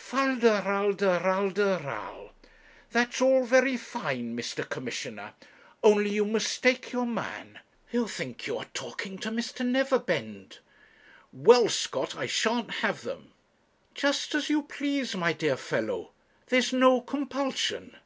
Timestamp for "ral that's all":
1.82-3.44